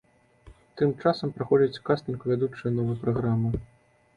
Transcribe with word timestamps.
Тым 0.81 0.93
часам 1.03 1.33
праходзіць 1.35 1.83
кастынг 1.91 2.19
у 2.25 2.33
вядучыя 2.33 2.75
новай 2.79 2.97
праграмы. 3.05 3.49